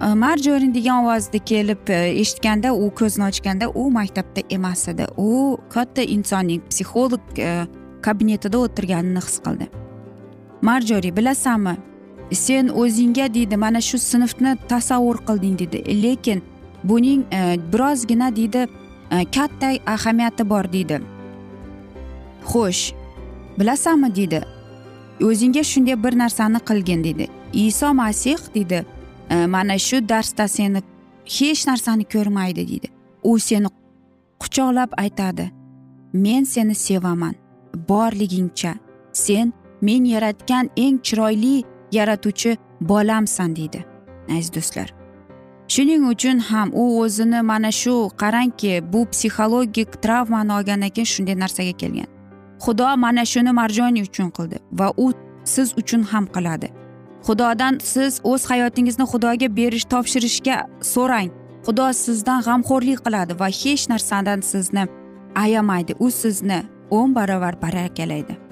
e, 0.00 0.06
marjorin 0.22 0.74
degan 0.74 1.04
ovozni 1.04 1.40
kelib 1.52 1.88
e, 1.88 2.00
eshitganda 2.22 2.74
u 2.74 2.90
ko'zini 3.00 3.28
ochganda 3.28 3.70
u 3.82 3.90
maktabda 3.98 4.42
emas 4.58 4.88
edi. 4.88 5.06
U 5.16 5.58
katta 5.74 6.02
insonning 6.02 6.62
psixolog 6.70 7.38
kabinetida 8.06 8.58
o'tirganini 8.58 9.22
his 9.26 9.38
qildi. 9.44 9.66
Marjori 10.62 11.10
bilasanmi? 11.16 11.76
Sen 12.32 12.68
o'zingga 12.68 13.26
deydi 13.34 13.56
mana 13.56 13.80
shu 13.88 13.98
sinfni 13.98 14.56
tasavvur 14.68 15.18
qilding 15.28 15.58
deydi 15.58 16.02
lekin 16.02 16.42
buning 16.84 17.24
e, 17.32 17.40
birozgina 17.72 18.36
deydi 18.36 18.66
e, 19.10 19.24
katta 19.36 19.68
ahamiyati 19.94 20.50
bor 20.50 20.72
deydi. 20.72 21.00
Xo'sh 22.50 22.92
bilasanmi? 23.58 24.14
deydi. 24.16 24.40
O'zingga 25.22 25.62
shunday 25.62 25.96
bir 26.04 26.18
narsani 26.18 26.58
qilgin 26.68 27.04
deydi. 27.04 27.28
Iso 27.52 27.94
masih 27.94 28.38
deydi. 28.54 28.84
E, 29.30 29.46
mana 29.46 29.78
shu 29.78 30.08
darsda 30.08 30.48
seni 30.48 30.82
hech 31.24 31.66
narsani 31.66 32.04
ko'rmaydi 32.04 32.68
deydi. 32.68 32.88
U 33.22 33.38
seni 33.38 33.68
quchoqlab 34.40 34.90
aytadi. 34.96 35.50
Men 36.12 36.44
seni 36.44 36.74
sevaman. 36.74 37.34
Borligingcha 37.88 38.74
sen 39.12 39.52
men 39.82 40.04
yaratgan 40.04 40.70
eng 40.76 40.98
chiroyli 41.06 41.64
yaratuvchi 41.92 42.56
bolamsan 42.80 43.56
deydi. 43.56 43.84
Aziz 44.30 44.54
do'stlar 44.54 44.96
shuning 45.68 46.08
uchun 46.08 46.38
ham 46.38 46.70
u 46.74 47.00
o'zini 47.02 47.42
mana 47.42 47.70
shu 47.72 48.10
qarangki 48.22 48.92
bu 48.92 49.00
psixologik 49.12 50.02
travmani 50.02 50.52
olgandan 50.52 50.90
keyin 50.96 51.08
shunday 51.14 51.36
narsaga 51.42 51.74
kelgan. 51.82 52.08
Xudo 52.64 52.96
mana 53.04 53.24
shuni 53.32 53.52
marjoniy 53.60 54.02
uchun 54.08 54.28
qildi 54.36 54.58
va 54.78 54.92
u 54.96 55.12
siz 55.44 55.68
uchun 55.80 56.02
ham 56.02 56.24
qiladi. 56.34 56.68
Xudodan 57.26 57.74
siz 57.92 58.20
o'z 58.24 58.42
hayotingizni 58.50 59.04
xudoga 59.12 59.48
berish 59.58 59.86
topshirishga 59.92 60.56
so'rang. 60.94 61.30
Xudo 61.66 61.86
sizdan 62.04 62.40
g'amxo'rlik 62.46 63.00
qiladi 63.06 63.32
va 63.40 63.48
hech 63.60 63.82
narsadan 63.92 64.40
sizni 64.40 64.84
ayamaydi. 65.44 65.92
U 66.04 66.10
sizni 66.10 66.60
o'n 66.90 67.14
barobar 67.14 67.62
barakalaydi 67.62 68.46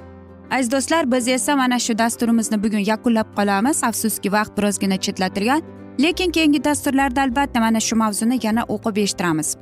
aziz 0.50 0.70
do'stlar 0.70 1.12
biz 1.12 1.28
esa 1.28 1.56
mana 1.56 1.78
shu 1.78 1.98
dasturimizni 1.98 2.64
bugun 2.64 2.78
yakunlab 2.78 3.28
qolamiz. 3.36 3.84
Afsuski 3.84 4.32
vaqt 4.32 4.56
birozgina 4.58 4.96
chetlatilgan 4.96 5.62
lekin 6.00 6.30
keyingi 6.30 6.64
dasturlarda 6.64 7.22
albatta 7.22 7.60
mana 7.60 7.80
shu 7.80 7.96
mavzuni 7.96 8.38
yana 8.42 8.62
o'qib 8.74 8.96
eshittiramiz. 8.96 9.56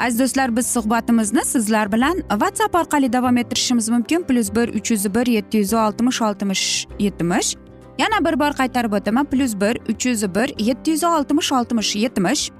Aziz 0.00 0.18
do'stlar 0.20 0.56
biz 0.56 0.66
suhbatimizni 0.66 1.44
sizlar 1.44 1.92
bilan 1.92 2.16
whatsapp 2.28 2.74
orqali 2.74 3.12
davom 3.12 3.36
ettirishimiz 3.36 3.88
mumkin. 3.88 4.22
Plyus 4.22 4.54
bir 4.54 4.68
uch 4.68 4.90
yuz 4.90 5.14
bir 5.14 5.26
yetti 5.26 5.58
yuz 5.58 5.74
oltmish 5.74 6.22
oltmish 6.22 6.86
yetmish. 6.98 7.56
Yana 7.98 8.18
bir 8.24 8.40
bor 8.40 8.52
qaytarib 8.60 8.92
o'taman. 8.92 9.24
Plyus 9.24 9.54
bir 9.60 9.74
uch 9.92 10.06
yuz 10.06 10.34
bir 10.34 10.48
yetti 10.58 10.90
yuz 10.90 11.04
oltmish 11.04 11.52
oltmish 11.52 11.96
yetmish. 11.96 12.50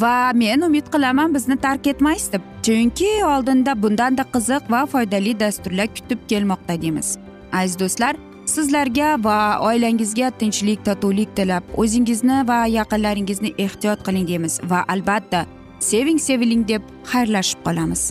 Va 0.00 0.32
men 0.34 0.62
umid 0.62 0.88
qilaman 0.92 1.34
bizni 1.34 1.56
tark 1.56 1.86
etmaysiz 1.86 2.32
deb. 2.32 2.42
Chunki 2.62 3.10
oldinda 3.24 3.74
bundanda 3.82 4.24
qiziq 4.34 4.70
va 4.70 4.86
foydali 4.86 5.38
dasturlar 5.40 5.88
kutib 5.96 6.20
kelmoqda 6.28 6.82
deymiz. 6.82 7.18
Aziz 7.52 7.78
do'stlar 7.80 8.16
sizlarga 8.54 9.10
va 9.24 9.38
oilangizga 9.68 10.30
tinchlik 10.40 10.84
totuvlik 10.88 11.36
tilab 11.36 11.76
o'zingizni 11.84 12.40
va 12.48 12.64
yaqinlaringizni 12.78 13.54
ehtiyot 13.66 14.02
qiling 14.06 14.26
deymiz 14.32 14.58
va 14.72 14.82
albatta 14.96 15.44
seving 15.90 16.18
seviling 16.28 16.66
deb 16.72 16.82
xayrlashib 17.12 17.64
qolamiz. 17.68 18.10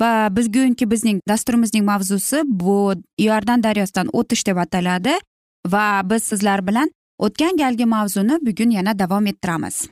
Va 0.00 0.28
bugungi 0.36 0.90
bizning 0.90 1.20
dasturimizning 1.28 1.84
mavzusi 1.84 2.42
bu 2.44 2.94
iordan 3.18 3.62
daryosidan 3.62 4.08
o'tish 4.12 4.46
deb 4.46 4.56
ataladi 4.56 5.14
va 5.66 6.00
biz 6.10 6.22
sizlar 6.22 6.66
bilan 6.66 6.90
o'tgan 7.18 7.56
galgi 7.56 7.84
mavzuni 7.84 8.38
bugun 8.46 8.70
yana 8.70 8.98
davom 8.98 9.26
ettiramiz. 9.26 9.88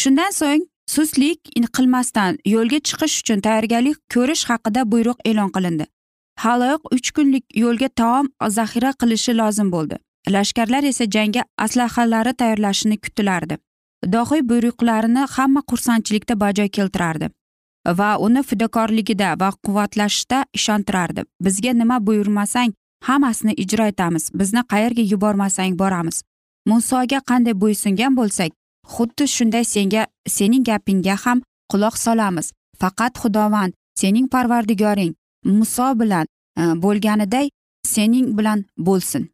Shundan 0.00 0.30
so'ng 0.40 0.64
sustlik 0.94 1.40
qilmasdan 1.76 2.38
yo'lga 2.54 2.78
chiqish 2.88 3.20
uchun 3.20 3.40
tayyorgarlik 3.46 3.96
ko'rish 4.14 4.44
haqida 4.50 4.90
buyruq 4.92 5.18
e'lon 5.30 5.50
qilindi. 5.56 5.86
Haloyiq 6.44 6.82
uch 6.96 7.10
kunlik 7.16 7.44
yo'lga 7.62 7.88
taom 8.00 8.26
zaxira 8.58 8.90
qilishi 9.00 9.32
lozim 9.40 9.72
bo'ldi. 9.74 9.96
Lashkarlar 10.34 10.84
esa 10.90 11.04
jangga 11.16 11.42
aslahalari 11.64 12.32
tayyorlashini 12.40 12.96
kutilardi. 13.04 13.58
Dohiy 14.14 14.42
buyruqlarini 14.50 15.22
hamma 15.34 15.60
xursandchilikda 15.70 16.40
bajo 16.40 16.68
keltirardi. 16.76 17.30
Va 17.96 18.18
uni 18.18 18.42
fidokorligida 18.42 19.34
va 19.40 19.50
quvvatlashda 19.64 20.44
ishontirardi. 20.54 21.24
Bizga 21.40 21.72
nima 21.72 22.06
buyurmasang 22.06 22.72
hammasini 23.02 23.52
ijro 23.52 23.86
etamiz. 23.86 24.30
Bizni 24.34 24.60
qayerga 24.72 25.02
yubormasang 25.12 25.78
boramiz. 25.78 26.22
Musoga 26.66 27.20
qanday 27.30 27.54
bo'ysungan 27.62 28.16
bo'lsak 28.16 28.50
xuddi 28.94 29.24
shunday 29.36 29.64
senga 29.64 30.06
sening 30.36 30.64
gapingga 30.64 31.16
ham 31.24 31.42
quloq 31.72 31.96
solamiz. 32.04 32.52
Faqat 32.80 33.12
xudovand 33.22 33.72
sening 34.00 34.28
parvardigoring 34.28 35.14
muso 35.44 35.88
bilan 36.00 36.26
e, 36.60 36.62
bo'lganiday 36.82 37.50
sening 37.84 38.38
bilan 38.38 38.64
bo'lsin. 38.76 39.28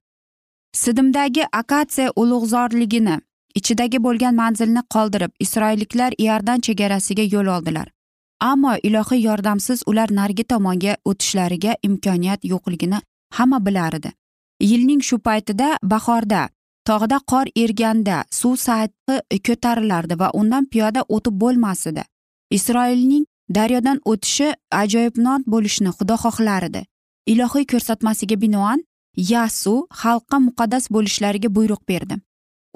Sidimdagi 0.73 1.45
akatsiya 1.53 2.11
ulug'zorligini 2.17 3.17
ichidagi 3.55 3.99
bo'lgan 4.07 4.35
manzilni 4.35 4.83
qoldirib 4.95 5.33
isroilliklar 5.45 6.13
iordan 6.19 6.61
chegarasiga 6.61 7.23
yo'l 7.35 7.47
oldilar. 7.57 7.94
Ammo 8.41 8.75
ilohiy 8.83 9.23
yordamsiz 9.29 9.83
ular 9.87 10.11
narigi 10.11 10.45
tomonga 10.45 10.97
o'tishlariga 11.11 11.77
imkoniyat 11.83 12.45
yo'qligini 12.53 13.01
hamma 13.37 13.67
bilar 13.67 13.95
edi. 13.95 14.13
Yilning 14.61 15.03
shu 15.09 15.19
paytida 15.19 15.69
bahorda 15.83 16.49
tog'da 16.89 17.19
qor 17.31 17.47
erganda 17.65 18.25
suv 18.41 18.57
sathi 18.67 19.21
ko'tarilardi 19.49 20.19
va 20.23 20.31
undan 20.41 20.67
piyoda 20.73 21.05
o'tib 21.09 21.41
bo'lmas 21.43 21.87
edi. 21.87 22.03
Isroilning 22.51 23.25
daryodan 23.57 24.01
o'tishi 24.05 24.49
ajoyibnon 24.83 25.45
bo'lishini 25.47 25.91
xudo 25.99 26.17
xohlar 26.25 26.63
edi. 26.71 26.85
Ilohiy 27.33 27.67
ko'rsatmasiga 27.73 28.37
binoan 28.45 28.85
yasu 29.17 29.75
xalqqa 30.03 30.39
muqaddas 30.47 30.85
bo'lishlariga 30.95 31.49
buyruq 31.57 31.83
berdi. 31.89 32.15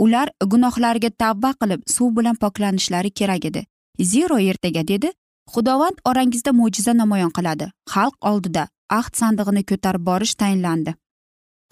Ular 0.04 0.28
gunohlariga 0.52 1.10
tavba 1.22 1.50
qilib 1.60 1.80
suv 1.94 2.16
bilan 2.18 2.36
poklanishlari 2.42 3.10
kerak 3.10 3.44
edi. 3.50 3.64
Zero 4.12 4.38
ertaga 4.50 4.88
dedi 4.88 5.12
xudovand 5.52 5.98
orangizda 6.10 6.52
mo'jiza 6.52 6.92
namoyon 7.00 7.32
qiladi. 7.36 7.66
Xalq 7.92 8.16
oldida 8.30 8.64
ahd 8.98 9.12
sandig'ini 9.20 9.62
ko'tarib 9.70 10.02
borish 10.08 10.34
tayinlandi. 10.42 10.94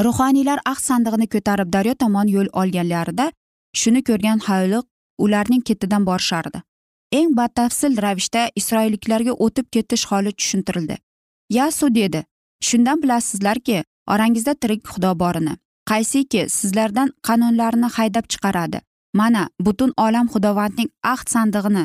Ruhoniylar 0.05 0.59
ahd 0.73 0.83
sandig'ini 0.89 1.27
ko'tarib 1.35 1.73
daryo 1.75 1.95
tomon 2.03 2.29
yo'l 2.37 2.49
olganlarida 2.61 3.27
shuni 3.81 4.03
ko'rgan 4.09 4.39
hayliq 4.49 4.87
ularning 5.25 5.62
ketidan 5.69 6.07
borishardi. 6.09 6.62
Eng 7.19 7.37
batafsil 7.39 8.01
ravishda 8.05 8.43
isroilliklarga 8.61 9.33
o'tib 9.45 9.67
ketish 9.75 10.07
holi 10.11 10.33
tushuntirildi. 10.39 10.97
Yasu 11.59 11.95
dedi 11.95 12.25
shundan 12.69 13.03
bilasizlarki 13.03 13.85
orangizda 14.12 14.55
tirik 14.55 14.83
xudo 14.93 15.12
borini. 15.23 15.55
Qaysiki 15.91 16.43
sizlardan 16.59 17.12
qonunlarni 17.27 17.89
haydab 17.97 18.25
chiqaradi. 18.33 18.81
Mana 19.15 19.49
butun 19.67 19.93
olam 20.07 20.27
xudovandning 20.33 20.91
ahd 21.12 21.29
sandig'ini 21.35 21.85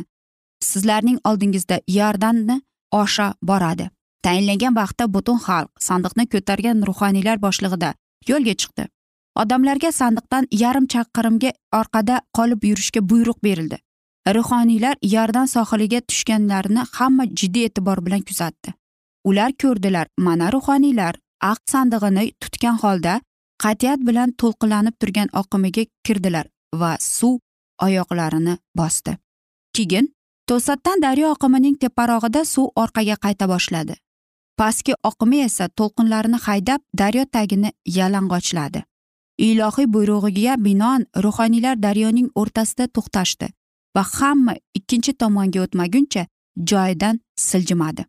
sizlarning 0.73 1.19
oldingizda 1.29 1.77
iordanni 1.95 2.61
osha 3.01 3.27
boradi. 3.49 3.89
Tayinlangan 4.25 4.75
vaqtda 4.79 5.05
butun 5.13 5.39
xalq 5.45 5.69
sandiqni 5.87 6.25
ko'targan 6.33 6.83
ruhoniylar 6.89 7.37
boshlig'ida 7.45 7.93
yo'lga 8.29 8.53
chiqdi. 8.61 8.83
Odamlarga 9.41 9.91
sandiqdan 10.01 10.47
yarim 10.63 10.85
chaqirimga 10.93 11.51
orqada 11.79 12.15
qolib 12.37 12.61
yurishga 12.69 13.01
buyruq 13.09 13.39
berildi. 13.47 13.77
Ruhoniylar 14.37 14.95
iordan 15.01 15.47
sohiliga 15.55 15.99
tushganlarini 16.09 16.83
hamma 16.97 17.25
jiddiy 17.39 17.65
e'tibor 17.69 18.05
bilan 18.05 18.21
kuzatdi. 18.29 18.73
Ular 19.29 19.51
ko'rdilar 19.61 20.07
mana 20.27 20.51
ruhoniylar 20.55 21.15
aqd 21.51 21.65
sandig'ini 21.73 22.25
tutgan 22.41 22.77
holda 22.83 23.13
qat'iyat 23.63 24.01
bilan 24.07 24.29
to'lqinlanib 24.41 24.95
turgan 25.01 25.29
oqimiga 25.41 25.83
kirdilar 26.05 26.45
va 26.81 26.91
suv 26.99 27.35
oyoqlarini 27.85 28.57
bosdi. 28.79 29.17
Keyin 29.75 30.05
to'satdan 30.51 31.01
daryo 31.01 31.31
oqimining 31.35 31.75
teparog'ida 31.83 32.45
suv 32.53 32.67
orqaga 32.83 33.15
qayta 33.25 33.45
boshladi. 33.53 33.95
Pastki 34.59 34.93
oqimi 35.09 35.43
esa 35.47 35.65
to'lqinlarni 35.79 36.39
haydab 36.45 36.81
daryo 37.01 37.25
tagini 37.35 37.69
yalang'ochladi 37.97 38.81
ilohiy 39.41 39.87
buyrug'iga 39.93 40.55
binoan 40.65 41.05
ruhoniylar 41.23 41.75
daryoning 41.85 42.27
o'rtasida 42.41 42.85
to'xtashdi 42.95 43.47
va 43.95 44.03
hamma 44.17 44.53
ikkinchi 44.77 45.13
tomonga 45.21 45.59
o'tmaguncha 45.65 46.23
joyidan 46.71 47.19
siljimadi. 47.47 48.05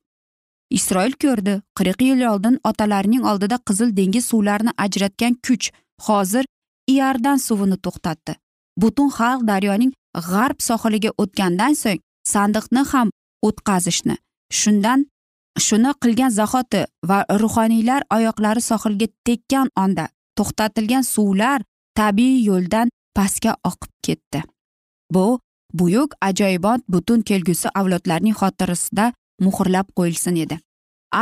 Isroil 0.79 1.15
ko'rdi 1.25 1.55
qirq 1.79 2.03
yil 2.09 2.23
oldin 2.33 2.61
otalarining 2.71 3.25
oldida 3.31 3.59
qizil 3.69 3.97
dengiz 3.97 4.25
suvlarini 4.33 4.73
ajratgan 4.85 5.35
kuch 5.47 5.67
hozir 6.07 6.45
iordan 6.95 7.39
suvini 7.47 7.79
to'xtatdi. 7.87 8.33
Butun 8.83 9.09
xalq 9.19 9.43
daryoning 9.51 9.93
g'arb 10.31 10.59
sohiliga 10.69 11.11
o'tgandan 11.23 11.75
so'ng 11.83 12.03
sandiqni 12.25 12.83
ham 12.93 13.09
o'tqazishni 13.49 14.17
shundan 14.61 15.07
shuni 15.67 15.93
qilgan 16.03 16.31
zahoti 16.39 16.83
va 17.09 17.19
ruhoniylar 17.43 18.03
oyoqlari 18.17 18.63
sohilga 18.71 19.07
tekkan 19.27 19.69
onda 19.85 20.09
to'xtatilgan 20.39 21.05
suvlar 21.15 21.61
tabiiy 21.99 22.45
yo'ldan 22.49 22.89
pastga 23.17 23.53
oqib 23.71 23.93
ketdi. 24.07 24.41
Bu 25.15 25.41
buyuk 25.79 26.15
ajoyibot 26.29 26.81
butun 26.89 27.21
kelgusi 27.29 27.69
avlodlarning 27.81 28.37
xotirasida 28.41 29.13
muhrlab 29.41 29.87
qo'yilsin 29.99 30.37
edi. 30.45 30.59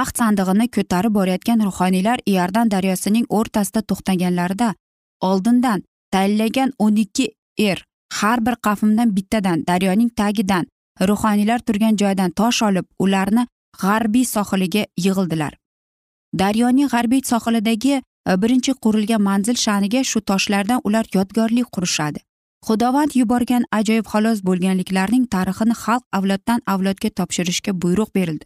Ahd 0.01 0.15
sandig'ini 0.21 0.67
ko'tarib 0.77 1.15
borayotgan 1.19 1.61
ruhoniylar 1.69 2.19
iordan 2.33 2.71
daryosining 2.75 3.27
o'rtasida 3.39 3.81
to'xtaganlarida 3.91 4.75
oldindan 5.31 5.83
tayinlagan 6.13 6.71
o'n 6.79 6.97
ikki 7.05 7.27
er 7.59 7.79
har 8.19 8.39
bir 8.47 8.57
qavmdan 8.67 9.17
bittadan 9.17 9.65
daryoning 9.69 10.11
tagidan 10.21 10.65
ruhoniylar 11.09 11.59
turgan 11.59 11.97
joydan 11.97 12.31
tosh 12.31 12.63
olib 12.63 12.87
ularni 12.99 13.47
g'arbiy 13.83 14.25
sohiliga 14.25 14.85
yig'ildilar. 15.05 15.53
Daryoning 16.39 16.91
g'arbiy 16.95 17.23
sohilidagi 17.33 17.95
e, 17.97 18.03
birinchi 18.43 18.73
qurilgan 18.85 19.23
manzil 19.23 19.57
sha'niga 19.65 20.05
shu 20.05 20.21
toshlardan 20.21 20.81
ular 20.85 21.07
yodgorlik 21.15 21.73
qurishadi. 21.77 22.21
Xudovand 22.67 23.17
yuborgan 23.21 23.65
ajoyib 23.73 24.07
xalos 24.13 24.43
bo'lganliklarning 24.49 25.25
tarixini 25.35 25.75
xalq 25.85 26.05
avloddan 26.19 26.61
avlodga 26.73 27.11
topshirishga 27.19 27.73
buyruq 27.83 28.15
berildi. 28.15 28.45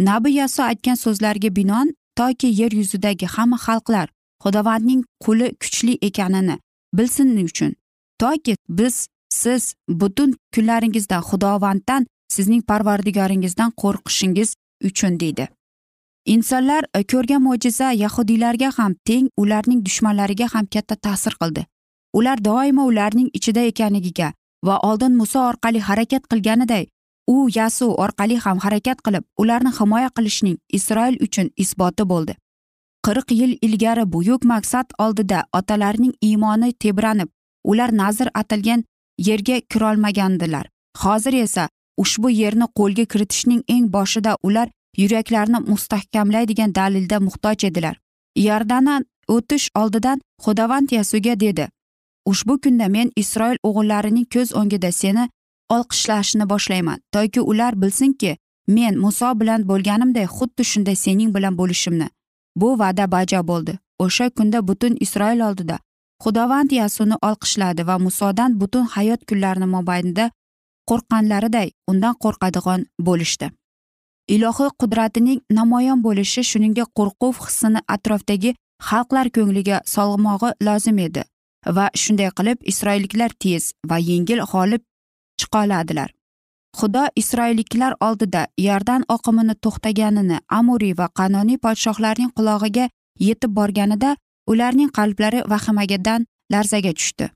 Nabi 0.00 0.30
yaso 0.40 0.62
aytgan 0.62 0.96
so'zlariga 1.04 1.56
binoan 1.56 1.88
toki 2.16 2.48
yer 2.60 2.72
yuzidagi 2.80 3.26
hamma 3.26 3.58
xalqlar 3.66 4.08
xudovandning 4.44 5.02
quli 5.24 5.48
kuchli 5.62 5.98
ekanini 6.08 6.56
bilsin 6.96 7.36
uchun. 7.44 7.72
Toki 8.18 8.56
biz 8.68 9.08
siz 9.40 9.74
butun 10.00 10.30
kunlaringizda 10.54 11.18
xudovanddan 11.28 12.06
sizning 12.34 12.62
parvardigoringizdan 12.70 13.70
qo'rqishingiz 13.82 14.54
uchun 14.88 15.20
deydi. 15.20 15.48
Insonlar 16.34 16.84
e, 16.94 17.02
ko'rgan 17.12 17.42
mo'jiza 17.46 17.92
yahudiylarga 18.04 18.70
ham 18.78 18.92
teng 19.08 19.26
ularning 19.42 19.80
dushmanlariga 19.86 20.46
ham 20.54 20.66
katta 20.74 20.96
ta'sir 21.06 21.34
qildi. 21.42 21.66
Ular 22.18 22.38
doimo 22.44 22.86
ularning 22.90 23.28
ichida 23.38 23.62
ekanligiga 23.70 24.32
va 24.66 24.78
oldin 24.88 25.16
muso 25.20 25.40
orqali 25.50 25.80
harakat 25.88 26.22
qilganiday 26.30 26.86
u 27.34 27.48
yasu 27.56 27.90
orqali 28.04 28.38
ham 28.44 28.58
harakat 28.64 29.04
qilib 29.06 29.24
ularni 29.42 29.72
himoya 29.78 30.10
qilishning 30.16 30.56
isroil 30.78 31.16
uchun 31.26 31.50
isboti 31.64 32.08
bo'ldi. 32.12 32.34
Qirq 33.06 33.36
yil 33.40 33.52
ilgari 33.66 34.04
buyuk 34.14 34.44
maqsad 34.52 34.96
oldida 35.04 35.44
otalarining 35.58 36.14
iymoni 36.28 36.72
tebranib 36.82 37.28
ular 37.70 37.90
nazr 38.02 38.28
atilgan 38.40 38.84
yerga 39.18 39.60
kirolmagandilar. 39.60 40.66
Hozir 40.98 41.32
esa 41.32 41.68
ushbu 41.96 42.30
yerni 42.30 42.66
qo'lga 42.78 43.04
kiritishning 43.04 43.62
eng 43.68 43.92
boshida 43.92 44.36
ular 44.42 44.68
yuraklarini 44.96 45.60
mustahkamlaydigan 45.70 46.74
dalilda 46.74 47.20
muhtoj 47.20 47.64
edilar. 47.64 47.96
Iordandan 48.36 49.04
o'tish 49.28 49.68
oldidan 49.74 50.20
xudovand 50.44 50.90
yasuga 50.92 51.40
dedi 51.40 51.68
ushbu 52.26 52.60
kunda 52.60 52.88
men 52.88 53.10
isroil 53.16 53.58
o'g'illarining 53.62 54.26
ko'z 54.34 54.52
o'ngida 54.60 54.92
seni 54.92 55.28
olqishlashni 55.70 56.48
boshlayman. 56.48 56.98
Toki 57.12 57.40
ular 57.40 57.82
bilsinki 57.82 58.36
men 58.66 58.98
muso 58.98 59.40
bilan 59.40 59.68
bo'lganimday 59.68 60.26
xuddi 60.36 60.64
shunday 60.64 60.96
sening 60.96 61.34
bilan 61.34 61.58
bo'lishimni 61.58 62.08
bu 62.56 62.78
va'da 62.78 63.10
bajo 63.12 63.46
bo'ldi. 63.50 63.78
O'sha 63.98 64.30
kunda 64.30 64.68
butun 64.68 64.96
isroil 65.00 65.40
oldida 65.40 65.78
xudovand 66.24 66.70
yasuni 66.72 67.16
olqishladi 67.28 67.86
va 67.86 67.96
musodan 68.06 68.56
butun 68.60 68.86
hayot 68.94 69.20
kunlarini 69.28 69.68
mobaynida 69.76 70.30
qo'rqqanlariday 70.90 71.68
undan 71.90 72.14
qo'rqadigan 72.24 72.80
bo'lishdi. 73.06 73.50
Ilohiy 74.34 74.70
qudratining 74.80 75.40
namoyon 75.58 76.00
bo'lishi 76.06 76.42
shuningdek 76.50 76.88
qo'rquv 76.98 77.34
hissini 77.46 77.80
atrofdagi 77.94 78.54
xalqlar 78.88 79.26
ko'ngliga 79.36 79.80
solmog'i 79.94 80.50
lozim 80.66 80.98
edi 81.06 81.22
va 81.76 81.86
shunday 82.02 82.30
qilib 82.38 82.58
isroilliklar 82.72 83.30
tez 83.44 83.72
va 83.90 83.98
yengil 84.10 84.40
g'olib 84.52 84.82
chiqoladilar. 85.40 86.10
Xudo 86.78 87.04
isroilliklar 87.20 87.92
oldida 88.06 88.42
iordan 88.64 89.02
oqimini 89.14 89.54
to'xtaganini 89.64 90.38
amuriy 90.58 90.94
va 91.00 91.06
qanoniy 91.18 91.58
podshohlarning 91.64 92.30
qulog'iga 92.36 92.88
yetib 93.28 93.52
borganida 93.58 94.16
ularning 94.46 94.90
qalblari 94.98 95.40
vahimadan 95.52 96.26
larzaga 96.52 96.92
tushdi. 96.92 97.30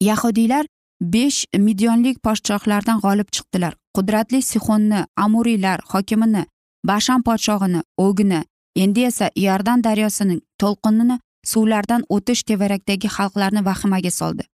Yahudiylar 0.00 0.66
besh 1.00 1.44
midyonlik 1.66 2.22
podshohlardan 2.26 3.00
g'olib 3.04 3.28
chiqdilar. 3.34 3.74
Qudratli 3.96 4.42
sixonni 4.42 5.04
amuriylar 5.16 5.80
hokimini 5.92 6.44
basham 6.84 7.22
podshohini 7.22 7.80
o'gni 8.06 8.40
endi 8.76 9.04
esa 9.10 9.30
iordan 9.36 9.84
daryosining 9.84 10.40
to'lqinini 10.62 11.18
suvlardan 11.52 12.02
o'tish 12.16 12.42
tevarakdagi 12.48 13.08
xalqlarni 13.16 13.64
vahimaga 13.64 14.10
soldi. 14.10 14.44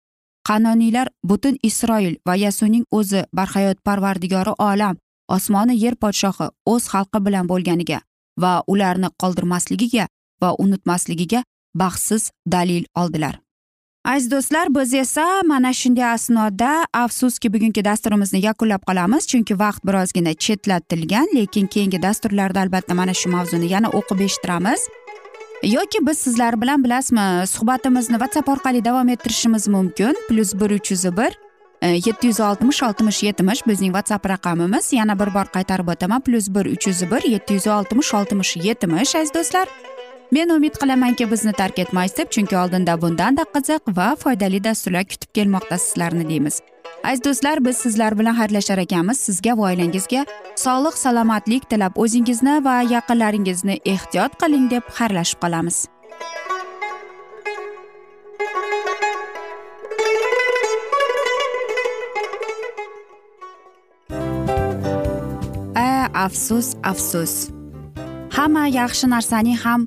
Qanoniylar 0.49 1.09
butun 1.25 1.57
isroil 1.63 2.15
va 2.27 2.35
yasuning 2.37 2.85
o'zi 2.99 3.25
barhayot 3.33 3.79
parvardigori 3.87 4.53
olam 4.59 4.97
osmoni 5.29 5.75
yer 5.85 5.95
podshohi 6.03 6.47
o'z 6.73 6.85
xalqi 6.93 7.19
bilan 7.27 7.49
bo'lganiga 7.51 7.99
va 8.43 8.53
ularni 8.73 9.09
qoldirmasligiga 9.23 10.07
va 10.43 10.55
unutmasligiga 10.65 11.43
baxtsiz 11.79 12.31
dalil 12.53 12.85
oldilar. 12.95 13.41
Aziz 14.07 14.31
do'stlar 14.31 14.75
biz 14.75 14.95
esa 14.95 15.43
mana 15.47 15.73
shunday 15.73 16.05
asnoda 16.05 16.87
afsuski 16.95 17.53
bugungi 17.55 17.85
dasturimizni 17.85 18.41
yakunlab 18.45 18.83
qolamiz 18.89 19.27
chunki 19.31 19.59
vaqt 19.59 19.83
birozgina 19.89 20.35
chetlatilgan 20.35 21.27
lekin 21.35 21.67
keyingi 21.67 22.03
dasturlarda 22.03 22.61
albatta 22.61 22.95
mana 22.95 23.15
shu 23.15 23.31
mavzuni 23.31 23.73
yana 23.73 23.89
o'qib 23.89 24.21
eshittiramiz. 24.27 24.81
Yoki 25.63 26.07
biz 26.07 26.19
sizlar 26.19 26.61
bilan 26.63 26.85
bilasizmi 26.85 27.47
suhbatimizni 27.47 28.17
whatsapp 28.23 28.49
orqali 28.49 28.85
davom 28.85 29.09
ettirishimiz 29.09 29.69
mumkin 29.69 30.15
plyus 30.29 30.55
bir 30.55 30.71
uch 30.71 30.91
yuz 30.91 31.05
bir 31.05 31.33
e, 31.83 31.89
yetti 31.89 32.27
yuz 32.27 32.41
oltmish 32.41 32.83
oltmish 32.83 33.23
yetmish 33.23 33.67
bizning 33.67 33.93
whatsapp 33.97 34.29
raqamimiz. 34.29 34.93
Yana 34.93 35.19
bir 35.19 35.35
bor 35.35 35.47
qaytarib 35.57 35.89
o'taman 35.89 36.21
plyus 36.21 36.49
bir 36.55 36.67
uch 36.75 36.87
yuz 36.87 37.03
bir 37.11 37.23
yetti 37.35 37.55
yuz 37.55 37.67
oltmish 37.67 38.15
oltmish 38.15 38.57
yetmish 38.57 39.15
aziz 39.17 39.35
do'stlar. 39.35 39.69
Men 40.33 40.49
umid 40.49 40.75
qilamanki 40.81 41.31
bizni 41.31 41.53
tark 41.53 41.79
etmaysiz 41.79 42.19
deb 42.19 42.31
chunki 42.31 42.57
oldinda 42.59 43.01
bundanda 43.03 43.45
qiziq 43.55 43.83
va 43.97 44.09
foydali 44.23 44.65
dasturlar 44.65 45.05
kutib 45.05 45.31
kelmoqda 45.35 45.79
sizlarni 45.79 46.29
deymiz. 46.29 46.61
Aziz 47.05 47.25
do'stlar 47.25 47.65
biz 47.65 47.77
sizlar 47.77 48.19
bilan 48.19 48.35
xayrlashar 48.41 48.79
ekanmiz. 48.79 49.19
Sizga 49.27 49.59
va 49.59 49.63
oilangizga 49.71 50.25
sog'lik 50.65 50.97
salomatlik 51.05 51.69
tilab 51.71 51.99
o'zingizni 52.05 52.55
va 52.65 52.77
yaqinlaringizni 52.95 53.77
ehtiyot 53.85 54.33
qiling 54.43 54.71
deb 54.71 54.89
xayrlashib 54.99 55.39
qolamiz. 55.45 55.77
A 65.87 66.09
afsus 66.25 66.75
afsus. 66.83 67.35
Hamma 68.37 68.67
yaxshi 68.81 69.07
narsaning 69.15 69.59
ham 69.65 69.87